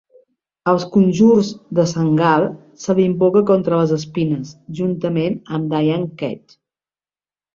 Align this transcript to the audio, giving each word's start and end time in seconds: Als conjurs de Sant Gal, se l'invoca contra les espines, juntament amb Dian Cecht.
Als 0.71 0.85
conjurs 0.93 1.49
de 1.79 1.83
Sant 1.91 2.07
Gal, 2.21 2.45
se 2.85 2.95
l'invoca 2.99 3.43
contra 3.51 3.81
les 3.81 3.93
espines, 3.99 4.53
juntament 4.81 5.39
amb 5.59 5.69
Dian 5.75 6.09
Cecht. 6.23 6.57